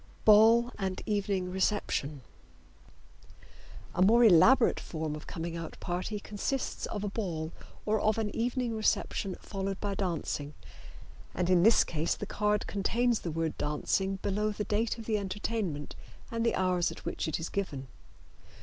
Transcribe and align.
Ball 0.25 0.71
and 0.79 0.99
Evening 1.05 1.51
Reception. 1.51 2.21
A 3.93 4.01
more 4.01 4.23
elaborate 4.23 4.79
form 4.79 5.15
of 5.15 5.27
coming 5.27 5.55
out 5.55 5.79
party 5.79 6.19
consists 6.19 6.87
of 6.87 7.03
a 7.03 7.07
ball 7.07 7.51
or 7.85 7.99
of 8.01 8.17
an 8.17 8.35
evening 8.35 8.75
reception 8.75 9.35
followed 9.41 9.79
by 9.79 9.93
dancing, 9.93 10.55
and 11.35 11.51
in 11.51 11.61
this 11.61 11.83
case 11.83 12.15
the 12.15 12.25
card 12.25 12.65
contains 12.65 13.19
the 13.19 13.29
word 13.29 13.55
"Dancing" 13.59 14.15
below 14.23 14.49
the 14.51 14.63
date 14.63 14.97
of 14.97 15.05
the 15.05 15.19
entertainment 15.19 15.95
and 16.31 16.43
the 16.43 16.55
hours 16.55 16.89
at 16.91 17.05
which 17.05 17.27
it 17.27 17.39
is 17.39 17.49
given. 17.49 17.87